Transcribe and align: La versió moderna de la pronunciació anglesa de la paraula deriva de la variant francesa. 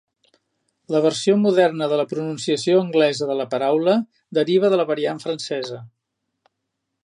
La 0.95 1.01
versió 1.03 1.35
moderna 1.41 1.89
de 1.91 1.99
la 1.99 2.05
pronunciació 2.15 2.79
anglesa 2.85 3.29
de 3.33 3.37
la 3.43 3.47
paraula 3.53 3.95
deriva 4.41 4.75
de 4.75 4.81
la 4.83 4.89
variant 4.95 5.23
francesa. 5.29 5.83